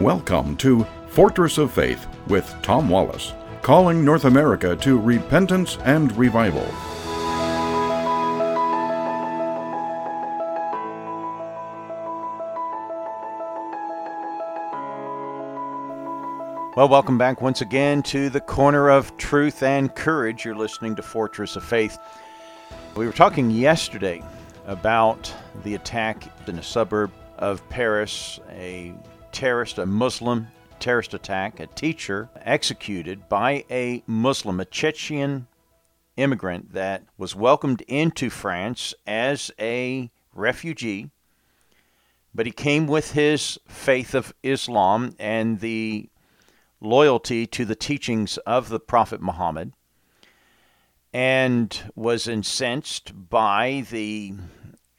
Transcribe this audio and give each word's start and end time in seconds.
Welcome 0.00 0.56
to 0.56 0.86
Fortress 1.08 1.58
of 1.58 1.70
Faith 1.70 2.06
with 2.26 2.50
Tom 2.62 2.88
Wallace, 2.88 3.34
calling 3.60 4.02
North 4.02 4.24
America 4.24 4.74
to 4.76 4.98
repentance 4.98 5.76
and 5.84 6.10
revival. 6.16 6.64
Well, 16.74 16.88
welcome 16.88 17.18
back 17.18 17.42
once 17.42 17.60
again 17.60 18.02
to 18.04 18.30
the 18.30 18.40
corner 18.40 18.88
of 18.88 19.14
truth 19.18 19.62
and 19.62 19.94
courage. 19.94 20.46
You're 20.46 20.54
listening 20.54 20.96
to 20.96 21.02
Fortress 21.02 21.56
of 21.56 21.64
Faith. 21.64 21.98
We 22.96 23.04
were 23.04 23.12
talking 23.12 23.50
yesterday 23.50 24.22
about 24.66 25.30
the 25.62 25.74
attack 25.74 26.24
in 26.48 26.58
a 26.58 26.62
suburb 26.62 27.10
of 27.36 27.68
Paris, 27.68 28.40
a 28.48 28.94
terrorist, 29.32 29.78
a 29.78 29.86
Muslim 29.86 30.48
terrorist 30.78 31.14
attack, 31.14 31.60
a 31.60 31.66
teacher 31.66 32.30
executed 32.36 33.28
by 33.28 33.64
a 33.70 34.02
Muslim, 34.06 34.60
a 34.60 34.64
Chechen 34.64 35.46
immigrant 36.16 36.72
that 36.72 37.04
was 37.16 37.36
welcomed 37.36 37.82
into 37.82 38.30
France 38.30 38.94
as 39.06 39.50
a 39.58 40.10
refugee. 40.34 41.10
But 42.34 42.46
he 42.46 42.52
came 42.52 42.86
with 42.86 43.12
his 43.12 43.58
faith 43.66 44.14
of 44.14 44.32
Islam 44.42 45.14
and 45.18 45.60
the 45.60 46.08
loyalty 46.80 47.46
to 47.46 47.64
the 47.64 47.74
teachings 47.74 48.38
of 48.38 48.68
the 48.68 48.80
Prophet 48.80 49.20
Muhammad 49.20 49.72
and 51.12 51.92
was 51.94 52.28
incensed 52.28 53.28
by 53.30 53.84
the 53.90 54.34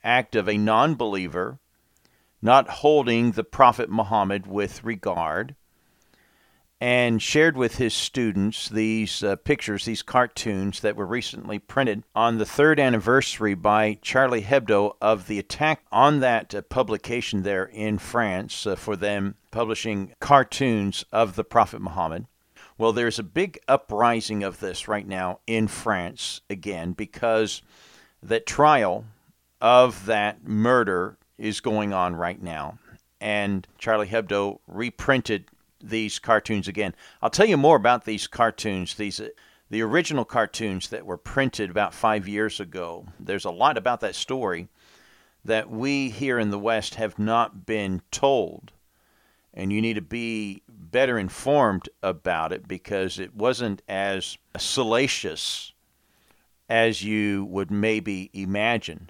act 0.03 0.35
of 0.35 0.49
a 0.49 0.57
non 0.57 0.95
believer 0.95 1.59
not 2.41 2.69
holding 2.69 3.31
the 3.31 3.43
Prophet 3.43 3.89
Muhammad 3.89 4.47
with 4.47 4.83
regard, 4.83 5.55
and 6.81 7.21
shared 7.21 7.55
with 7.55 7.75
his 7.75 7.93
students 7.93 8.67
these 8.67 9.23
uh, 9.23 9.35
pictures, 9.35 9.85
these 9.85 10.01
cartoons 10.01 10.79
that 10.79 10.95
were 10.95 11.05
recently 11.05 11.59
printed 11.59 12.03
on 12.15 12.39
the 12.39 12.45
third 12.45 12.79
anniversary 12.79 13.53
by 13.53 13.99
Charlie 14.01 14.41
Hebdo 14.41 14.95
of 14.99 15.27
the 15.27 15.37
attack 15.37 15.85
on 15.91 16.21
that 16.21 16.55
uh, 16.55 16.63
publication 16.63 17.43
there 17.43 17.65
in 17.65 17.99
France 17.99 18.65
uh, 18.65 18.75
for 18.75 18.95
them 18.95 19.35
publishing 19.51 20.15
cartoons 20.19 21.05
of 21.11 21.35
the 21.35 21.43
Prophet 21.43 21.81
Muhammad. 21.81 22.25
Well, 22.79 22.93
there's 22.93 23.19
a 23.19 23.23
big 23.23 23.59
uprising 23.67 24.43
of 24.43 24.59
this 24.59 24.87
right 24.87 25.07
now 25.07 25.39
in 25.45 25.67
France 25.67 26.41
again 26.49 26.93
because 26.93 27.61
that 28.23 28.47
trial 28.47 29.05
of 29.61 30.07
that 30.07 30.47
murder 30.47 31.19
is 31.41 31.59
going 31.59 31.91
on 31.91 32.15
right 32.15 32.41
now. 32.41 32.77
And 33.19 33.67
Charlie 33.77 34.07
Hebdo 34.07 34.59
reprinted 34.67 35.45
these 35.83 36.19
cartoons 36.19 36.67
again. 36.67 36.95
I'll 37.21 37.31
tell 37.31 37.47
you 37.47 37.57
more 37.57 37.75
about 37.75 38.05
these 38.05 38.27
cartoons, 38.27 38.95
these 38.95 39.19
uh, 39.19 39.29
the 39.69 39.81
original 39.81 40.25
cartoons 40.25 40.89
that 40.89 41.05
were 41.05 41.17
printed 41.17 41.69
about 41.69 41.93
5 41.93 42.27
years 42.27 42.59
ago. 42.59 43.05
There's 43.19 43.45
a 43.45 43.51
lot 43.51 43.77
about 43.77 44.01
that 44.01 44.15
story 44.15 44.67
that 45.45 45.69
we 45.69 46.09
here 46.09 46.37
in 46.37 46.51
the 46.51 46.59
West 46.59 46.95
have 46.95 47.17
not 47.17 47.65
been 47.65 48.01
told. 48.11 48.73
And 49.53 49.71
you 49.71 49.81
need 49.81 49.93
to 49.93 50.01
be 50.01 50.61
better 50.67 51.17
informed 51.17 51.87
about 52.03 52.51
it 52.51 52.67
because 52.67 53.17
it 53.17 53.33
wasn't 53.33 53.81
as 53.87 54.37
salacious 54.57 55.73
as 56.69 57.01
you 57.01 57.45
would 57.45 57.71
maybe 57.71 58.29
imagine. 58.33 59.09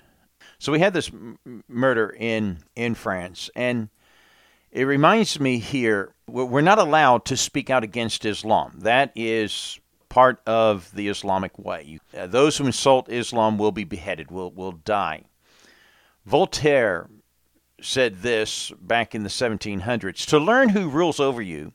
So 0.61 0.71
we 0.71 0.77
had 0.77 0.93
this 0.93 1.09
m- 1.09 1.63
murder 1.67 2.15
in 2.19 2.59
in 2.75 2.93
France, 2.93 3.49
and 3.55 3.89
it 4.71 4.83
reminds 4.83 5.39
me 5.39 5.57
here 5.57 6.13
we're 6.27 6.61
not 6.61 6.77
allowed 6.77 7.25
to 7.25 7.35
speak 7.35 7.71
out 7.71 7.83
against 7.83 8.25
Islam. 8.25 8.73
That 8.77 9.11
is 9.15 9.79
part 10.07 10.39
of 10.45 10.91
the 10.93 11.07
Islamic 11.07 11.57
way. 11.57 11.97
Uh, 12.15 12.27
those 12.27 12.57
who 12.59 12.67
insult 12.67 13.09
Islam 13.09 13.57
will 13.57 13.71
be 13.71 13.85
beheaded, 13.85 14.29
will 14.29 14.51
will 14.51 14.73
die. 14.73 15.23
Voltaire 16.27 17.09
said 17.81 18.21
this 18.21 18.71
back 18.79 19.15
in 19.15 19.23
the 19.23 19.29
1700s 19.29 20.27
to 20.27 20.37
learn 20.37 20.69
who 20.69 20.91
rules 20.91 21.19
over 21.19 21.41
you 21.41 21.73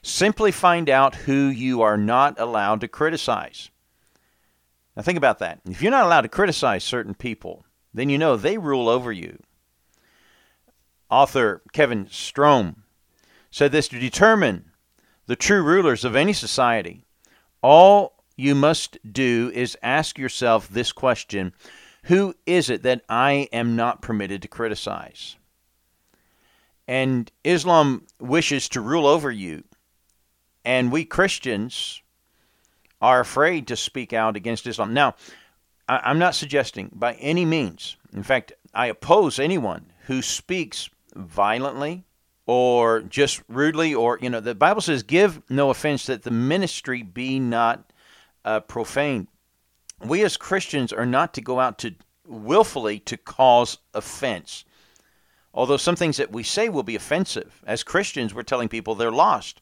simply 0.00 0.50
find 0.50 0.88
out 0.88 1.14
who 1.14 1.48
you 1.48 1.82
are 1.82 1.98
not 1.98 2.40
allowed 2.40 2.80
to 2.80 2.88
criticize 2.88 3.68
now 4.96 5.02
think 5.02 5.18
about 5.18 5.38
that 5.38 5.60
if 5.68 5.82
you're 5.82 5.90
not 5.90 6.06
allowed 6.06 6.22
to 6.22 6.30
criticize 6.30 6.82
certain 6.82 7.12
people 7.12 7.66
then 7.94 8.08
you 8.08 8.18
know 8.18 8.36
they 8.36 8.58
rule 8.58 8.88
over 8.88 9.12
you. 9.12 9.38
Author 11.10 11.62
Kevin 11.72 12.08
Strom 12.10 12.84
said 13.50 13.70
this 13.70 13.88
to 13.88 13.98
determine 13.98 14.70
the 15.26 15.36
true 15.36 15.62
rulers 15.62 16.04
of 16.04 16.16
any 16.16 16.32
society, 16.32 17.04
all 17.62 18.24
you 18.36 18.54
must 18.54 18.98
do 19.10 19.50
is 19.54 19.76
ask 19.82 20.18
yourself 20.18 20.68
this 20.68 20.92
question 20.92 21.52
Who 22.04 22.34
is 22.46 22.70
it 22.70 22.82
that 22.82 23.02
I 23.08 23.48
am 23.52 23.76
not 23.76 24.02
permitted 24.02 24.42
to 24.42 24.48
criticize? 24.48 25.36
And 26.88 27.30
Islam 27.44 28.06
wishes 28.18 28.68
to 28.70 28.80
rule 28.80 29.06
over 29.06 29.30
you. 29.30 29.64
And 30.64 30.90
we 30.90 31.04
Christians 31.04 32.02
are 33.00 33.20
afraid 33.20 33.66
to 33.68 33.76
speak 33.76 34.12
out 34.12 34.36
against 34.36 34.66
Islam. 34.66 34.94
Now, 34.94 35.14
I'm 35.98 36.18
not 36.18 36.34
suggesting 36.34 36.90
by 36.92 37.14
any 37.14 37.44
means, 37.44 37.96
in 38.12 38.22
fact, 38.22 38.52
I 38.74 38.86
oppose 38.86 39.38
anyone 39.38 39.92
who 40.06 40.22
speaks 40.22 40.88
violently 41.14 42.04
or 42.46 43.00
just 43.02 43.42
rudely, 43.48 43.94
or, 43.94 44.18
you 44.20 44.30
know, 44.30 44.40
the 44.40 44.54
Bible 44.54 44.80
says, 44.80 45.02
give 45.02 45.42
no 45.48 45.70
offense 45.70 46.06
that 46.06 46.22
the 46.22 46.30
ministry 46.30 47.02
be 47.02 47.38
not 47.38 47.92
uh, 48.44 48.60
profane. 48.60 49.28
We 50.04 50.24
as 50.24 50.36
Christians 50.36 50.92
are 50.92 51.06
not 51.06 51.34
to 51.34 51.40
go 51.40 51.60
out 51.60 51.78
to 51.78 51.94
willfully 52.26 52.98
to 53.00 53.16
cause 53.16 53.78
offense. 53.94 54.64
Although 55.54 55.76
some 55.76 55.96
things 55.96 56.16
that 56.16 56.32
we 56.32 56.42
say 56.42 56.68
will 56.68 56.82
be 56.82 56.96
offensive. 56.96 57.62
As 57.66 57.82
Christians, 57.82 58.34
we're 58.34 58.42
telling 58.42 58.68
people 58.68 58.94
they're 58.94 59.12
lost. 59.12 59.60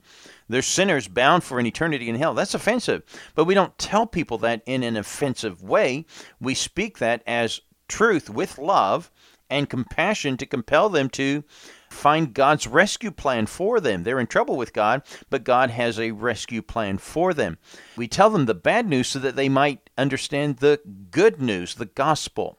They're 0.50 0.62
sinners 0.62 1.08
bound 1.08 1.44
for 1.44 1.58
an 1.58 1.66
eternity 1.66 2.08
in 2.08 2.16
hell. 2.16 2.34
That's 2.34 2.54
offensive. 2.54 3.02
But 3.34 3.44
we 3.44 3.54
don't 3.54 3.78
tell 3.78 4.06
people 4.06 4.38
that 4.38 4.62
in 4.66 4.82
an 4.82 4.96
offensive 4.96 5.62
way. 5.62 6.06
We 6.40 6.54
speak 6.54 6.98
that 6.98 7.22
as 7.26 7.60
truth 7.88 8.28
with 8.28 8.58
love 8.58 9.10
and 9.48 9.68
compassion 9.68 10.36
to 10.36 10.46
compel 10.46 10.88
them 10.88 11.08
to 11.10 11.44
find 11.90 12.32
God's 12.32 12.66
rescue 12.66 13.10
plan 13.10 13.46
for 13.46 13.80
them. 13.80 14.04
They're 14.04 14.20
in 14.20 14.28
trouble 14.28 14.56
with 14.56 14.72
God, 14.72 15.02
but 15.28 15.44
God 15.44 15.70
has 15.70 15.98
a 15.98 16.12
rescue 16.12 16.62
plan 16.62 16.98
for 16.98 17.34
them. 17.34 17.58
We 17.96 18.06
tell 18.08 18.30
them 18.30 18.46
the 18.46 18.54
bad 18.54 18.88
news 18.88 19.08
so 19.08 19.18
that 19.18 19.36
they 19.36 19.48
might 19.48 19.90
understand 19.98 20.58
the 20.58 20.80
good 21.10 21.42
news, 21.42 21.74
the 21.74 21.86
gospel. 21.86 22.58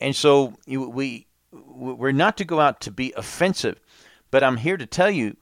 And 0.00 0.14
so 0.14 0.54
we 0.66 1.26
we're 1.52 2.12
not 2.12 2.36
to 2.36 2.44
go 2.44 2.60
out 2.60 2.80
to 2.82 2.90
be 2.90 3.14
offensive, 3.16 3.80
but 4.30 4.44
I'm 4.44 4.58
here 4.58 4.76
to 4.76 4.86
tell 4.86 5.10
you 5.10 5.36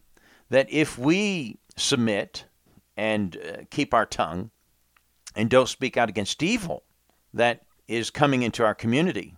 that 0.50 0.66
if 0.70 0.98
we 0.98 1.58
submit 1.76 2.44
and 2.96 3.36
uh, 3.36 3.62
keep 3.70 3.92
our 3.92 4.06
tongue 4.06 4.50
and 5.34 5.50
don't 5.50 5.68
speak 5.68 5.96
out 5.96 6.08
against 6.08 6.42
evil 6.42 6.84
that 7.32 7.64
is 7.88 8.10
coming 8.10 8.42
into 8.42 8.64
our 8.64 8.74
community, 8.74 9.34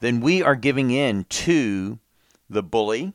then 0.00 0.20
we 0.20 0.42
are 0.42 0.54
giving 0.54 0.90
in 0.90 1.24
to 1.24 1.98
the 2.48 2.62
bully. 2.62 3.12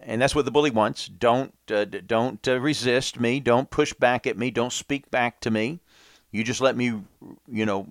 And 0.00 0.20
that's 0.20 0.34
what 0.34 0.44
the 0.44 0.50
bully 0.50 0.70
wants. 0.70 1.06
Don't 1.06 1.54
uh, 1.70 1.84
don't 1.84 2.46
uh, 2.46 2.60
resist 2.60 3.18
me. 3.18 3.40
Don't 3.40 3.70
push 3.70 3.92
back 3.92 4.26
at 4.26 4.38
me. 4.38 4.50
Don't 4.50 4.72
speak 4.72 5.10
back 5.10 5.40
to 5.40 5.50
me. 5.50 5.80
You 6.30 6.44
just 6.44 6.60
let 6.60 6.76
me, 6.76 7.02
you 7.48 7.66
know, 7.66 7.88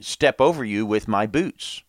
step 0.00 0.40
over 0.40 0.64
you 0.64 0.84
with 0.84 1.08
my 1.08 1.26
boots. 1.26 1.82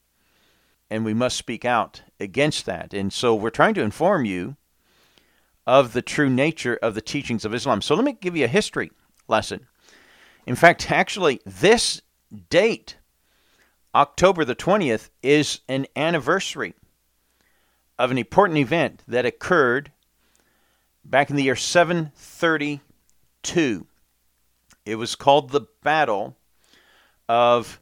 And 0.90 1.06
we 1.06 1.14
must 1.14 1.38
speak 1.38 1.66
out 1.66 2.02
against 2.20 2.66
that. 2.66 2.94
And 2.94 3.14
so 3.14 3.36
we're 3.36 3.50
trying 3.50 3.76
to 3.76 3.82
inform 3.82 4.26
you 4.26 4.56
of 5.70 5.94
the 5.94 6.02
true 6.02 6.30
nature 6.32 6.80
of 6.82 6.96
the 6.96 7.02
teachings 7.02 7.46
of 7.46 7.54
Islam. 7.54 7.84
So 7.84 7.94
let 7.94 8.04
me 8.04 8.18
give 8.20 8.36
you 8.36 8.46
a 8.46 8.48
history 8.48 8.90
lesson. 9.28 9.68
In 10.48 10.56
fact, 10.56 10.90
actually, 10.92 11.42
this 11.46 12.02
date, 12.50 12.98
October 13.94 14.44
the 14.44 14.56
20th, 14.56 15.12
is 15.22 15.62
an 15.68 15.86
anniversary 15.96 16.74
of 18.00 18.10
an 18.10 18.18
important 18.18 18.58
event 18.58 19.04
that 19.08 19.28
occurred 19.28 19.92
back 21.06 21.30
in 21.30 21.36
the 21.36 21.44
year 21.44 21.56
732. 21.56 23.86
It 24.88 24.96
was 24.96 25.16
called 25.16 25.52
the 25.52 25.68
Battle 25.84 26.36
of 27.28 27.80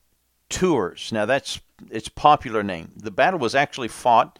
Tours. 0.49 1.13
Now, 1.13 1.25
that's 1.25 1.61
its 1.89 2.09
popular 2.09 2.63
name. 2.63 2.91
The 2.97 3.11
battle 3.11 3.39
was 3.39 3.55
actually 3.55 3.87
fought 3.87 4.37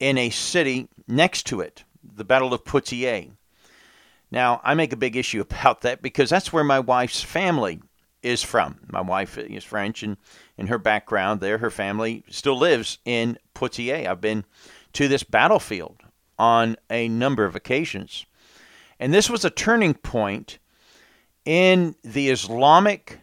in 0.00 0.18
a 0.18 0.30
city 0.30 0.88
next 1.06 1.46
to 1.46 1.60
it 1.60 1.84
the 2.14 2.24
Battle 2.24 2.54
of 2.54 2.64
Poitiers. 2.64 3.28
Now, 4.30 4.60
I 4.62 4.74
make 4.74 4.92
a 4.92 4.96
big 4.96 5.16
issue 5.16 5.40
about 5.40 5.82
that 5.82 6.02
because 6.02 6.30
that's 6.30 6.52
where 6.52 6.64
my 6.64 6.80
wife's 6.80 7.22
family 7.22 7.80
is 8.22 8.42
from. 8.42 8.80
My 8.90 9.00
wife 9.00 9.38
is 9.38 9.64
French, 9.64 10.02
and 10.02 10.16
in 10.56 10.66
her 10.66 10.78
background 10.78 11.40
there, 11.40 11.58
her 11.58 11.70
family 11.70 12.24
still 12.28 12.58
lives 12.58 12.98
in 13.04 13.38
Poitiers. 13.54 14.06
I've 14.06 14.20
been 14.20 14.44
to 14.94 15.08
this 15.08 15.22
battlefield 15.22 16.02
on 16.38 16.76
a 16.90 17.08
number 17.08 17.44
of 17.44 17.56
occasions. 17.56 18.26
And 19.00 19.14
this 19.14 19.30
was 19.30 19.44
a 19.44 19.50
turning 19.50 19.94
point 19.94 20.58
in 21.44 21.94
the 22.02 22.30
Islamic 22.30 23.20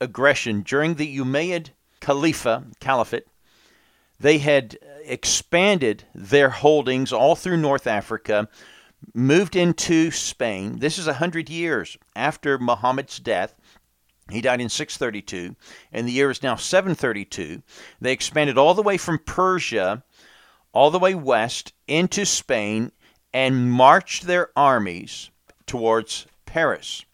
aggression 0.00 0.62
during 0.62 0.94
the 0.94 1.18
Umayyad 1.18 1.70
Khalifa, 2.00 2.64
Caliphate. 2.80 3.26
They 4.18 4.38
had 4.38 4.78
expanded 5.04 6.04
their 6.14 6.50
holdings 6.50 7.12
all 7.12 7.34
through 7.34 7.56
North 7.56 7.86
Africa, 7.86 8.48
moved 9.14 9.56
into 9.56 10.10
Spain. 10.10 10.78
This 10.78 10.98
is 10.98 11.06
100 11.06 11.50
years 11.50 11.96
after 12.14 12.58
Muhammad's 12.58 13.18
death. 13.18 13.54
He 14.30 14.40
died 14.40 14.60
in 14.60 14.68
632, 14.68 15.56
and 15.92 16.06
the 16.06 16.12
year 16.12 16.30
is 16.30 16.42
now 16.42 16.56
732. 16.56 17.62
They 18.00 18.12
expanded 18.12 18.56
all 18.56 18.74
the 18.74 18.82
way 18.82 18.96
from 18.96 19.18
Persia, 19.18 20.04
all 20.72 20.90
the 20.90 20.98
way 20.98 21.14
west 21.14 21.72
into 21.86 22.24
Spain, 22.24 22.92
and 23.34 23.70
marched 23.70 24.26
their 24.26 24.50
armies 24.56 25.30
towards 25.66 26.26
Paris. 26.46 27.04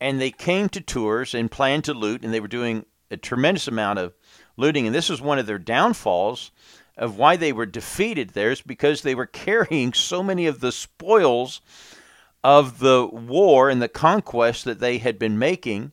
And 0.00 0.20
they 0.20 0.30
came 0.30 0.68
to 0.70 0.80
Tours 0.80 1.34
and 1.34 1.50
planned 1.50 1.84
to 1.84 1.94
loot, 1.94 2.22
and 2.22 2.34
they 2.34 2.40
were 2.40 2.48
doing 2.48 2.84
a 3.10 3.16
tremendous 3.16 3.68
amount 3.68 3.98
of 3.98 4.14
looting. 4.56 4.86
And 4.86 4.94
this 4.94 5.08
was 5.08 5.20
one 5.20 5.38
of 5.38 5.46
their 5.46 5.58
downfalls 5.58 6.50
of 6.96 7.18
why 7.18 7.36
they 7.36 7.52
were 7.52 7.66
defeated 7.66 8.30
there 8.30 8.50
is 8.50 8.62
because 8.62 9.02
they 9.02 9.14
were 9.14 9.26
carrying 9.26 9.92
so 9.92 10.22
many 10.22 10.46
of 10.46 10.60
the 10.60 10.72
spoils 10.72 11.60
of 12.42 12.78
the 12.78 13.06
war 13.06 13.68
and 13.68 13.82
the 13.82 13.88
conquest 13.88 14.64
that 14.64 14.80
they 14.80 14.98
had 14.98 15.18
been 15.18 15.38
making, 15.38 15.92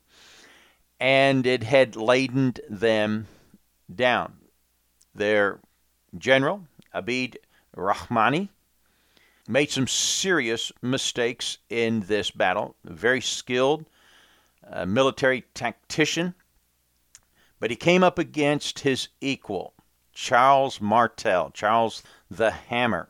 and 1.00 1.46
it 1.46 1.64
had 1.64 1.96
laden 1.96 2.54
them 2.70 3.28
down. 3.94 4.34
Their 5.16 5.60
general, 6.18 6.68
Abid 6.94 7.38
Rahmani, 7.76 8.50
made 9.48 9.72
some 9.72 9.88
serious 9.88 10.72
mistakes 10.82 11.58
in 11.70 12.02
this 12.02 12.32
battle. 12.32 12.76
Very 12.86 13.22
skilled 13.22 13.86
uh, 14.70 14.86
military 14.86 15.44
tactician, 15.54 16.34
but 17.60 17.70
he 17.70 17.76
came 17.76 18.04
up 18.04 18.18
against 18.18 18.80
his 18.80 19.10
equal, 19.22 19.74
Charles 20.14 20.80
Martel, 20.80 21.52
Charles 21.52 22.04
the 22.30 22.52
Hammer. 22.52 23.10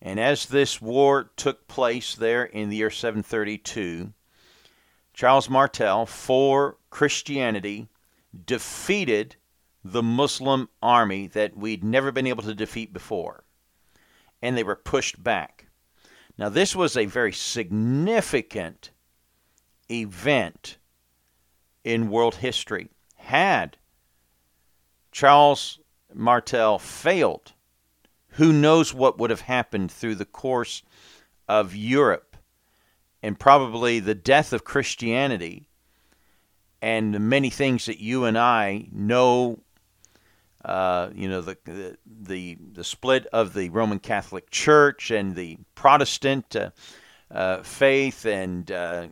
And 0.00 0.20
as 0.20 0.46
this 0.46 0.80
war 0.80 1.30
took 1.36 1.68
place 1.68 2.14
there 2.14 2.44
in 2.44 2.68
the 2.68 2.76
year 2.76 2.90
732, 2.90 4.12
Charles 5.14 5.48
Martel, 5.48 6.04
for 6.04 6.76
Christianity, 6.90 7.88
defeated 8.44 9.36
the 9.82 10.02
Muslim 10.02 10.68
army 10.82 11.26
that 11.28 11.56
we'd 11.56 11.82
never 11.82 12.12
been 12.12 12.26
able 12.26 12.42
to 12.42 12.54
defeat 12.54 12.92
before. 12.92 13.44
And 14.42 14.56
they 14.56 14.64
were 14.64 14.76
pushed 14.76 15.22
back. 15.22 15.66
Now, 16.36 16.50
this 16.50 16.76
was 16.76 16.96
a 16.96 17.06
very 17.06 17.32
significant 17.32 18.90
event 19.90 20.76
in 21.82 22.10
world 22.10 22.36
history. 22.36 22.90
Had 23.14 23.78
Charles 25.16 25.78
Martel 26.12 26.78
failed, 26.78 27.54
who 28.32 28.52
knows 28.52 28.92
what 28.92 29.16
would 29.16 29.30
have 29.30 29.40
happened 29.40 29.90
through 29.90 30.16
the 30.16 30.26
course 30.26 30.82
of 31.48 31.74
Europe 31.74 32.36
and 33.22 33.40
probably 33.40 33.98
the 33.98 34.14
death 34.14 34.52
of 34.52 34.64
Christianity 34.64 35.70
and 36.82 37.14
the 37.14 37.18
many 37.18 37.48
things 37.48 37.86
that 37.86 37.98
you 37.98 38.26
and 38.26 38.36
I 38.36 38.88
know. 38.92 39.60
Uh, 40.62 41.08
you 41.14 41.30
know 41.30 41.40
the, 41.40 41.96
the, 42.04 42.58
the 42.74 42.84
split 42.84 43.24
of 43.32 43.54
the 43.54 43.70
Roman 43.70 44.00
Catholic 44.00 44.50
Church 44.50 45.10
and 45.10 45.34
the 45.34 45.56
Protestant 45.74 46.54
uh, 46.54 46.72
uh, 47.30 47.62
faith 47.62 48.26
and 48.26 48.70
uh, 48.70 49.06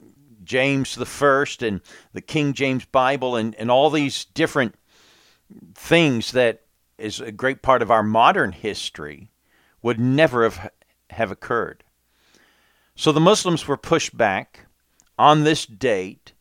James 0.45 0.97
the 0.97 1.07
First 1.07 1.63
and 1.63 1.81
the 2.13 2.21
King 2.21 2.53
James 2.53 2.85
Bible 2.85 3.37
and, 3.37 3.55
and 3.55 3.71
all 3.71 3.89
these 3.89 4.27
different 4.27 4.75
things 5.75 6.33
that 6.33 6.63
is 6.99 7.21
a 7.21 7.33
great 7.33 7.63
part 7.63 7.83
of 7.83 7.91
our 7.91 8.03
modern 8.03 8.53
history 8.53 9.31
would 9.83 9.99
never 9.99 10.45
have, 10.45 10.71
have 11.11 11.31
occurred. 11.31 11.85
So 12.97 13.13
the 13.13 13.21
Muslims 13.21 13.67
were 13.67 13.77
pushed 13.77 14.17
back 14.17 14.67
on 15.19 15.45
this 15.45 15.67
date 15.67 16.33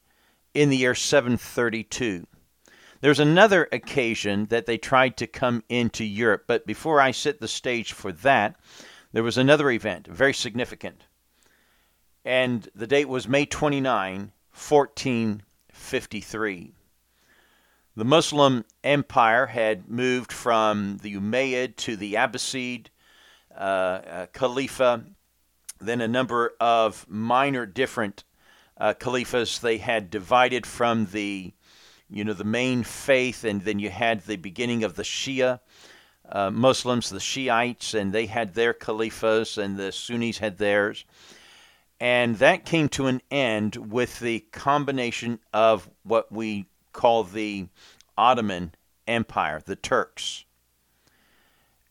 in 0.53 0.69
the 0.69 0.77
year 0.77 0.95
732. 0.95 2.27
There's 3.01 3.19
another 3.19 3.67
occasion 3.71 4.45
that 4.45 4.65
they 4.65 4.77
tried 4.77 5.17
to 5.17 5.27
come 5.27 5.63
into 5.67 6.05
Europe, 6.05 6.45
but 6.47 6.65
before 6.65 7.01
I 7.01 7.11
set 7.11 7.41
the 7.41 7.47
stage 7.47 7.91
for 7.91 8.11
that, 8.11 8.55
there 9.11 9.23
was 9.23 9.37
another 9.37 9.69
event, 9.71 10.07
very 10.07 10.33
significant 10.33 11.05
and 12.25 12.67
the 12.73 12.87
date 12.87 13.09
was 13.09 13.27
May 13.27 13.45
29, 13.45 14.31
1453. 14.53 16.73
The 17.95 18.05
Muslim 18.05 18.65
empire 18.83 19.45
had 19.45 19.87
moved 19.87 20.31
from 20.31 20.97
the 21.03 21.13
Umayyad 21.13 21.75
to 21.77 21.95
the 21.95 22.15
Abbasid 22.15 22.87
uh, 23.55 23.59
uh, 23.59 24.25
Khalifa, 24.33 25.05
then 25.79 26.01
a 26.01 26.07
number 26.07 26.55
of 26.59 27.05
minor 27.07 27.67
different 27.67 28.23
uh, 28.77 28.95
caliphs. 28.95 29.59
They 29.59 29.77
had 29.77 30.09
divided 30.09 30.65
from 30.65 31.05
the, 31.11 31.53
you 32.09 32.23
know, 32.23 32.33
the 32.33 32.43
main 32.43 32.83
faith, 32.83 33.43
and 33.43 33.61
then 33.61 33.77
you 33.77 33.91
had 33.91 34.21
the 34.21 34.37
beginning 34.37 34.83
of 34.83 34.95
the 34.95 35.03
Shia 35.03 35.59
uh, 36.27 36.49
Muslims, 36.49 37.11
the 37.11 37.19
Shiites, 37.19 37.93
and 37.93 38.11
they 38.11 38.25
had 38.25 38.55
their 38.55 38.73
caliphs, 38.73 39.59
and 39.59 39.77
the 39.77 39.91
Sunnis 39.91 40.39
had 40.39 40.57
theirs. 40.57 41.05
And 41.99 42.37
that 42.37 42.65
came 42.65 42.89
to 42.89 43.05
an 43.05 43.21
end 43.29 43.75
with 43.75 44.19
the 44.19 44.39
combination 44.51 45.39
of 45.53 45.87
what 46.01 46.31
we 46.31 46.65
call 46.93 47.23
the 47.23 47.67
Ottoman 48.17 48.73
Empire, 49.07 49.61
the 49.63 49.75
Turks. 49.75 50.45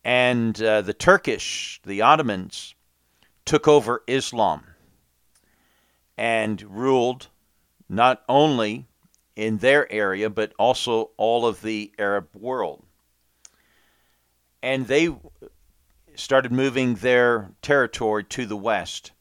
And 0.05 0.61
uh, 0.61 0.83
the 0.83 0.95
Turkish, 0.95 1.81
the 1.85 2.01
Ottomans, 2.01 2.75
took 3.45 3.69
over 3.69 4.03
Islam 4.07 4.65
and 6.17 6.63
ruled 6.63 7.29
not 7.89 8.23
only 8.29 8.87
in 9.37 9.59
their 9.59 9.91
area, 9.93 10.31
but 10.31 10.53
also 10.59 11.11
all 11.17 11.47
of 11.47 11.63
the 11.63 11.93
Arab 11.99 12.29
world. 12.35 12.83
And 14.63 14.87
they 14.87 15.11
started 16.15 16.53
moving 16.53 16.97
their 16.97 17.51
territory 17.63 18.25
to 18.25 18.47
the 18.47 18.57
west 18.57 19.13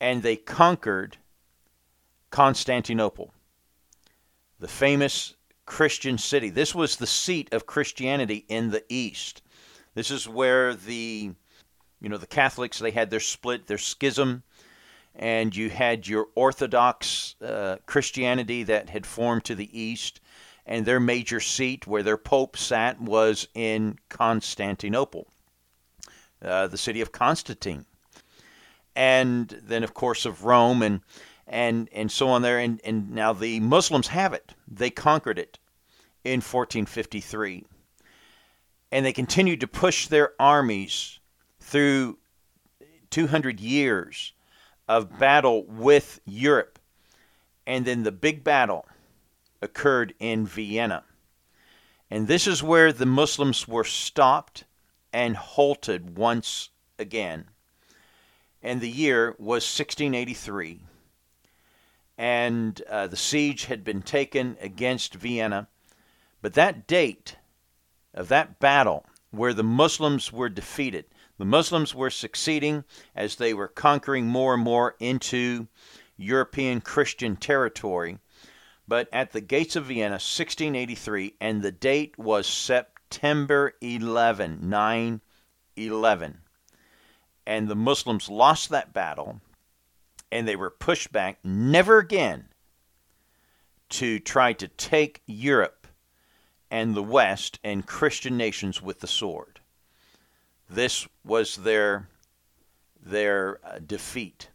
and 0.00 0.22
they 0.22 0.36
conquered 0.36 1.16
Constantinople, 2.30 3.32
the 4.66 4.72
famous 4.72 5.36
Christian 5.64 6.18
city. 6.18 6.50
This 6.50 6.74
was 6.74 6.96
the 6.96 7.06
seat 7.06 7.54
of 7.54 7.66
Christianity 7.66 8.44
in 8.48 8.70
the 8.70 8.82
East. 8.88 9.40
This 9.94 10.10
is 10.10 10.28
where 10.28 10.74
the 10.74 11.30
you 12.00 12.08
know 12.08 12.16
the 12.16 12.26
Catholics 12.26 12.80
they 12.80 12.90
had 12.90 13.08
their 13.08 13.20
split, 13.20 13.68
their 13.68 13.78
schism, 13.78 14.42
and 15.14 15.54
you 15.54 15.70
had 15.70 16.08
your 16.08 16.26
Orthodox 16.34 17.36
uh, 17.40 17.76
Christianity 17.86 18.64
that 18.64 18.90
had 18.90 19.06
formed 19.06 19.44
to 19.44 19.54
the 19.54 19.70
east, 19.80 20.20
and 20.66 20.84
their 20.84 20.98
major 20.98 21.38
seat 21.38 21.86
where 21.86 22.02
their 22.02 22.18
pope 22.18 22.56
sat 22.56 23.00
was 23.00 23.46
in 23.54 24.00
Constantinople, 24.08 25.28
uh, 26.42 26.66
the 26.66 26.76
city 26.76 27.00
of 27.00 27.12
Constantine 27.12 27.86
and 28.96 29.60
then 29.62 29.84
of 29.84 29.92
course 29.92 30.24
of 30.24 30.44
Rome 30.44 30.82
and 30.82 31.02
and 31.46 31.88
and 31.92 32.10
so 32.10 32.28
on 32.28 32.42
there 32.42 32.58
and, 32.58 32.80
and 32.84 33.10
now 33.10 33.32
the 33.32 33.60
Muslims 33.60 34.08
have 34.08 34.32
it. 34.32 34.54
They 34.66 34.90
conquered 34.90 35.38
it 35.38 35.58
in 36.24 36.38
1453. 36.38 37.64
And 38.92 39.04
they 39.04 39.12
continued 39.12 39.60
to 39.60 39.66
push 39.66 40.06
their 40.06 40.32
armies 40.40 41.18
through 41.60 42.18
200 43.10 43.60
years 43.60 44.32
of 44.88 45.18
battle 45.18 45.64
with 45.64 46.20
Europe. 46.24 46.78
And 47.66 47.84
then 47.84 48.04
the 48.04 48.12
big 48.12 48.44
battle 48.44 48.86
occurred 49.60 50.14
in 50.18 50.46
Vienna. 50.46 51.02
And 52.10 52.28
this 52.28 52.46
is 52.46 52.62
where 52.62 52.92
the 52.92 53.06
Muslims 53.06 53.66
were 53.66 53.84
stopped 53.84 54.64
and 55.12 55.36
halted 55.36 56.16
once 56.16 56.70
again 56.98 57.46
and 58.66 58.80
the 58.80 58.90
year 58.90 59.36
was 59.38 59.62
1683. 59.62 60.80
And 62.18 62.80
uh, 62.88 63.06
the 63.08 63.16
siege 63.16 63.66
had 63.66 63.84
been 63.84 64.02
taken 64.02 64.56
against 64.60 65.14
Vienna. 65.14 65.68
But 66.40 66.54
that 66.54 66.86
date 66.86 67.36
of 68.14 68.28
that 68.28 68.58
battle, 68.58 69.04
where 69.30 69.52
the 69.52 69.62
Muslims 69.62 70.32
were 70.32 70.48
defeated, 70.48 71.04
the 71.38 71.44
Muslims 71.44 71.94
were 71.94 72.10
succeeding 72.10 72.84
as 73.14 73.36
they 73.36 73.52
were 73.52 73.68
conquering 73.68 74.26
more 74.26 74.54
and 74.54 74.62
more 74.62 74.96
into 74.98 75.68
European 76.16 76.80
Christian 76.80 77.36
territory. 77.36 78.18
But 78.88 79.08
at 79.12 79.32
the 79.32 79.40
gates 79.40 79.76
of 79.76 79.86
Vienna, 79.86 80.14
1683, 80.14 81.34
and 81.40 81.60
the 81.60 81.72
date 81.72 82.18
was 82.18 82.46
September 82.46 83.74
11, 83.80 84.60
9 84.62 85.20
11. 85.76 86.38
and 87.46 87.68
the 87.68 87.76
Muslims 87.76 88.30
lost 88.30 88.70
that 88.70 88.94
battle 88.94 89.40
and 90.30 90.46
they 90.46 90.56
were 90.56 90.70
pushed 90.70 91.12
back 91.12 91.38
never 91.44 91.98
again 91.98 92.48
to 93.88 94.18
try 94.18 94.52
to 94.52 94.68
take 94.68 95.22
Europe 95.26 95.86
and 96.70 96.94
the 96.94 97.02
West 97.02 97.58
and 97.62 97.86
Christian 97.86 98.36
nations 98.36 98.82
with 98.82 99.00
the 99.00 99.06
sword. 99.06 99.60
This 100.68 101.06
was 101.24 101.56
their 101.56 102.08
their 103.00 103.60
uh, 103.64 103.78
defeat. 103.78 104.48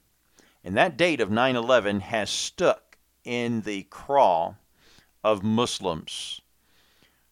And 0.63 0.75
that 0.75 0.97
date 0.97 1.21
of 1.21 1.29
9/11 1.29 2.01
has 2.01 2.29
stuck 2.29 2.97
in 3.23 3.61
the 3.61 3.83
craw 3.83 4.55
of 5.23 5.43
Muslims 5.43 6.41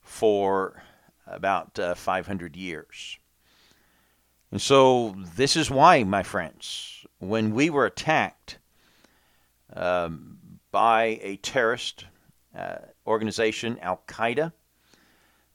for 0.01 0.81
about 1.27 1.77
uh, 1.77 1.93
500 1.93 2.55
years. 2.55 3.17
And 4.51 4.61
so, 4.61 5.15
this 5.35 5.55
is 5.55 5.69
why, 5.69 6.03
my 6.03 6.23
friends, 6.23 7.05
when 7.19 7.53
we 7.53 7.69
were 7.69 7.85
attacked 7.85 8.57
um, 9.73 10.37
by 10.71 11.19
a 11.21 11.37
terrorist 11.37 12.05
uh, 12.57 12.77
organization, 13.05 13.77
Al 13.79 14.01
Qaeda, 14.07 14.53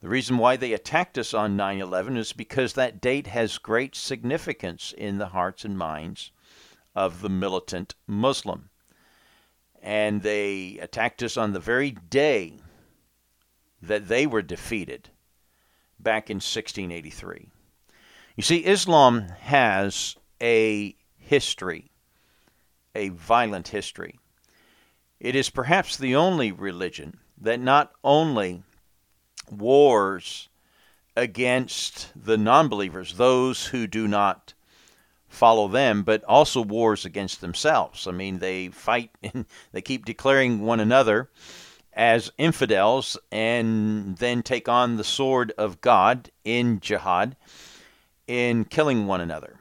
the 0.00 0.08
reason 0.08 0.36
why 0.36 0.56
they 0.56 0.74
attacked 0.74 1.16
us 1.16 1.32
on 1.32 1.56
9 1.56 1.80
11 1.80 2.16
is 2.18 2.32
because 2.34 2.74
that 2.74 3.00
date 3.00 3.26
has 3.28 3.56
great 3.56 3.94
significance 3.96 4.92
in 4.96 5.16
the 5.16 5.28
hearts 5.28 5.64
and 5.64 5.78
minds 5.78 6.30
of 6.94 7.22
the 7.22 7.30
militant 7.30 7.94
Muslim. 8.06 8.68
And 9.82 10.22
they 10.22 10.78
attacked 10.80 11.22
us 11.22 11.36
on 11.36 11.52
the 11.52 11.60
very 11.60 11.90
day 11.90 12.58
that 13.80 14.08
they 14.08 14.26
were 14.26 14.42
defeated 14.42 15.10
back 15.98 16.28
in 16.28 16.36
1683. 16.36 17.48
You 18.36 18.42
see, 18.42 18.64
Islam 18.64 19.28
has 19.40 20.16
a 20.40 20.96
history, 21.26 21.90
a 22.94 23.08
violent 23.10 23.68
history. 23.68 24.18
It 25.20 25.34
is 25.34 25.50
perhaps 25.50 25.96
the 25.96 26.16
only 26.16 26.52
religion 26.52 27.18
that 27.40 27.60
not 27.60 27.92
only 28.02 28.62
wars 29.50 30.48
against 31.16 32.12
the 32.16 32.36
non 32.36 32.68
believers, 32.68 33.16
those 33.16 33.66
who 33.66 33.86
do 33.86 34.08
not 34.08 34.54
follow 35.28 35.68
them, 35.68 36.02
but 36.02 36.22
also 36.24 36.62
wars 36.62 37.04
against 37.04 37.40
themselves. 37.40 38.06
I 38.06 38.12
mean, 38.12 38.38
they 38.38 38.68
fight 38.68 39.10
and 39.22 39.46
they 39.72 39.82
keep 39.82 40.04
declaring 40.04 40.60
one 40.60 40.80
another 40.80 41.30
as 41.92 42.32
infidels 42.38 43.16
and 43.30 44.16
then 44.18 44.42
take 44.42 44.68
on 44.68 44.96
the 44.96 45.04
sword 45.04 45.52
of 45.56 45.80
God 45.80 46.30
in 46.44 46.80
jihad 46.80 47.36
in 48.26 48.64
killing 48.64 49.06
one 49.06 49.20
another. 49.20 49.58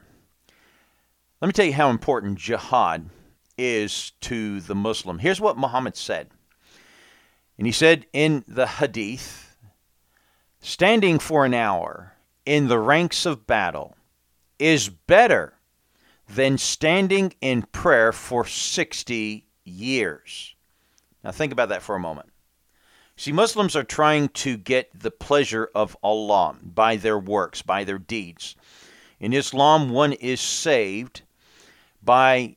Let 1.44 1.48
me 1.48 1.52
tell 1.52 1.66
you 1.66 1.74
how 1.74 1.90
important 1.90 2.38
jihad 2.38 3.10
is 3.58 4.12
to 4.22 4.62
the 4.62 4.74
Muslim. 4.74 5.18
Here's 5.18 5.42
what 5.42 5.58
Muhammad 5.58 5.94
said. 5.94 6.30
And 7.58 7.66
he 7.66 7.70
said 7.70 8.06
in 8.14 8.44
the 8.48 8.66
hadith, 8.66 9.54
standing 10.60 11.18
for 11.18 11.44
an 11.44 11.52
hour 11.52 12.14
in 12.46 12.68
the 12.68 12.78
ranks 12.78 13.26
of 13.26 13.46
battle 13.46 13.94
is 14.58 14.88
better 14.88 15.52
than 16.26 16.56
standing 16.56 17.34
in 17.42 17.64
prayer 17.72 18.10
for 18.10 18.46
60 18.46 19.46
years. 19.64 20.54
Now, 21.22 21.32
think 21.32 21.52
about 21.52 21.68
that 21.68 21.82
for 21.82 21.94
a 21.94 22.00
moment. 22.00 22.30
See, 23.16 23.32
Muslims 23.32 23.76
are 23.76 23.84
trying 23.84 24.30
to 24.30 24.56
get 24.56 24.98
the 24.98 25.10
pleasure 25.10 25.68
of 25.74 25.94
Allah 26.02 26.56
by 26.62 26.96
their 26.96 27.18
works, 27.18 27.60
by 27.60 27.84
their 27.84 27.98
deeds. 27.98 28.56
In 29.20 29.34
Islam, 29.34 29.90
one 29.90 30.14
is 30.14 30.40
saved 30.40 31.20
by 32.04 32.56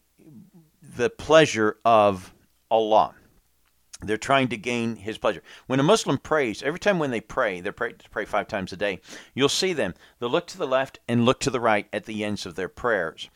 the 0.81 1.09
pleasure 1.09 1.77
of 1.85 2.33
Allah. 2.69 3.13
They're 4.01 4.17
trying 4.17 4.49
to 4.49 4.57
gain 4.57 4.95
His 4.95 5.17
pleasure. 5.17 5.41
When 5.65 5.79
a 5.79 5.83
Muslim 5.83 6.19
prays, 6.19 6.61
every 6.61 6.79
time 6.79 6.99
when 6.99 7.09
they 7.09 7.21
pray, 7.21 7.61
they 7.61 7.71
pray, 7.71 7.93
pray 8.11 8.25
five 8.25 8.47
times 8.47 8.71
a 8.71 8.77
day, 8.77 8.99
you'll 9.33 9.49
see 9.49 9.73
them. 9.73 9.95
They'll 10.19 10.29
look 10.29 10.47
to 10.47 10.57
the 10.57 10.67
left 10.67 10.99
and 11.07 11.25
look 11.25 11.39
to 11.41 11.49
the 11.49 11.59
right 11.59 11.87
at 11.91 12.05
the 12.05 12.23
ends 12.23 12.45
of 12.45 12.55
their 12.55 12.69
prayers. 12.69 13.29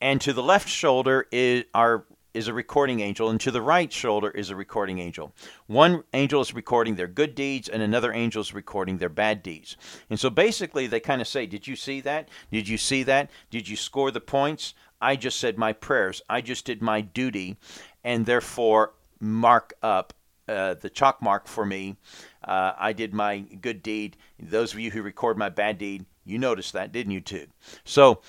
And 0.00 0.20
to 0.22 0.32
the 0.32 0.42
left 0.42 0.68
shoulder 0.68 1.26
is, 1.30 1.64
are 1.74 2.06
is 2.36 2.48
a 2.48 2.52
recording 2.52 3.00
angel, 3.00 3.30
and 3.30 3.40
to 3.40 3.50
the 3.50 3.62
right 3.62 3.90
shoulder 3.90 4.30
is 4.30 4.50
a 4.50 4.56
recording 4.56 4.98
angel. 4.98 5.32
One 5.66 6.04
angel 6.12 6.42
is 6.42 6.54
recording 6.54 6.94
their 6.94 7.06
good 7.06 7.34
deeds, 7.34 7.66
and 7.68 7.82
another 7.82 8.12
angel 8.12 8.42
is 8.42 8.52
recording 8.52 8.98
their 8.98 9.08
bad 9.08 9.42
deeds. 9.42 9.76
And 10.10 10.20
so 10.20 10.28
basically, 10.28 10.86
they 10.86 11.00
kind 11.00 11.22
of 11.22 11.28
say, 11.28 11.46
Did 11.46 11.66
you 11.66 11.76
see 11.76 12.02
that? 12.02 12.28
Did 12.52 12.68
you 12.68 12.76
see 12.76 13.02
that? 13.04 13.30
Did 13.50 13.68
you 13.68 13.76
score 13.76 14.10
the 14.10 14.20
points? 14.20 14.74
I 15.00 15.16
just 15.16 15.38
said 15.38 15.58
my 15.58 15.72
prayers. 15.72 16.22
I 16.28 16.40
just 16.40 16.64
did 16.64 16.82
my 16.82 17.00
duty, 17.00 17.56
and 18.04 18.26
therefore 18.26 18.94
mark 19.20 19.74
up 19.82 20.14
uh, 20.48 20.74
the 20.74 20.90
chalk 20.90 21.20
mark 21.22 21.48
for 21.48 21.64
me. 21.64 21.96
Uh, 22.44 22.72
I 22.78 22.92
did 22.92 23.12
my 23.12 23.40
good 23.40 23.82
deed. 23.82 24.16
Those 24.38 24.72
of 24.72 24.80
you 24.80 24.90
who 24.90 25.02
record 25.02 25.36
my 25.36 25.48
bad 25.48 25.78
deed, 25.78 26.06
you 26.24 26.38
noticed 26.38 26.72
that, 26.74 26.92
didn't 26.92 27.12
you, 27.12 27.20
too? 27.20 27.46
So, 27.84 28.20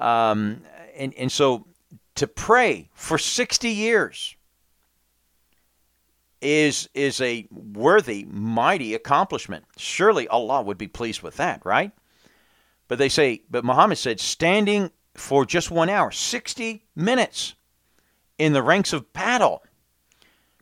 um, 0.00 0.62
and, 0.96 1.12
and 1.14 1.30
so 1.30 1.66
to 2.16 2.26
pray 2.26 2.88
for 2.94 3.18
60 3.18 3.68
years 3.68 4.34
is 6.42 6.88
is 6.94 7.20
a 7.20 7.46
worthy 7.50 8.24
mighty 8.28 8.94
accomplishment 8.94 9.64
surely 9.78 10.28
allah 10.28 10.60
would 10.60 10.76
be 10.76 10.86
pleased 10.86 11.22
with 11.22 11.36
that 11.36 11.64
right 11.64 11.92
but 12.88 12.98
they 12.98 13.08
say 13.08 13.42
but 13.50 13.64
muhammad 13.64 13.96
said 13.96 14.20
standing 14.20 14.90
for 15.18 15.44
just 15.44 15.70
one 15.70 15.88
hour 15.88 16.10
60 16.10 16.84
minutes 16.94 17.54
in 18.38 18.52
the 18.52 18.62
ranks 18.62 18.92
of 18.92 19.12
battle 19.12 19.62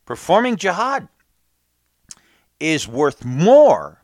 performing 0.04 0.56
jihad 0.56 1.08
is 2.60 2.86
worth 2.86 3.24
more 3.24 4.02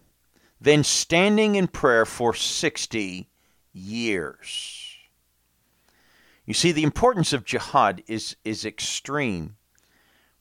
than 0.61 0.85
standing 0.85 1.54
in 1.54 1.69
prayer 1.69 2.04
for 2.04 2.35
60 2.35 3.28
years 3.73 4.90
you 6.50 6.54
see, 6.54 6.73
the 6.73 6.83
importance 6.83 7.33
of 7.33 7.45
jihad 7.45 8.02
is, 8.09 8.35
is 8.45 8.64
extreme 8.64 9.54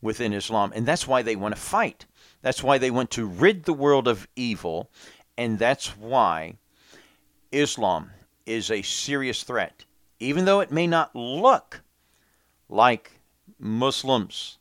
within 0.01 0.33
Islam, 0.33 0.73
and 0.73 0.83
that's 0.83 1.07
why 1.07 1.21
they 1.21 1.35
want 1.35 1.53
to 1.53 1.61
fight. 1.61 2.07
That's 2.41 2.63
why 2.63 2.79
they 2.79 2.89
want 2.89 3.11
to 3.11 3.27
rid 3.27 3.65
the 3.65 3.73
world 3.73 4.07
of 4.07 4.27
evil, 4.35 4.89
and 5.37 5.59
that's 5.59 5.95
why 5.95 6.57
Islam 7.51 8.09
is 8.47 8.71
a 8.71 8.81
serious 8.81 9.43
threat. 9.43 9.85
Even 10.19 10.45
though 10.45 10.59
it 10.59 10.71
may 10.71 10.87
not 10.87 11.15
look 11.15 11.81
like 12.67 13.19
Muslims 13.57 14.57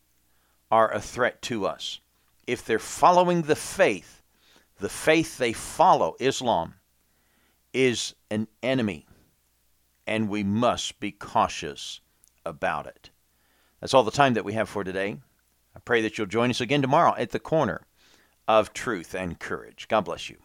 are 0.71 0.91
a 0.93 1.01
threat 1.01 1.41
to 1.43 1.65
us, 1.65 1.99
if 2.47 2.63
they're 2.63 2.79
following 2.79 3.43
the 3.43 3.55
faith, 3.55 4.21
the 4.79 4.89
faith 4.89 5.37
they 5.37 5.53
follow, 5.53 6.15
Islam, 6.19 6.75
is 7.73 8.15
an 8.31 8.47
enemy 8.63 9.05
and 10.09 10.27
we 10.27 10.43
must 10.43 10.99
be 10.99 11.11
cautious 11.11 12.01
about 12.43 12.87
it. 12.87 13.11
That's 13.79 13.93
all 13.93 14.03
the 14.03 14.09
time 14.09 14.33
that 14.33 14.43
we 14.43 14.53
have 14.53 14.67
for 14.67 14.83
today. 14.83 15.17
I 15.75 15.79
pray 15.79 16.01
that 16.01 16.17
you'll 16.17 16.25
join 16.25 16.49
us 16.49 16.61
again 16.61 16.81
tomorrow 16.81 17.13
at 17.15 17.29
the 17.29 17.39
corner 17.39 17.85
of 18.47 18.73
truth 18.73 19.13
and 19.13 19.39
courage. 19.39 19.87
God 19.87 20.05
bless 20.05 20.27
you. 20.27 20.37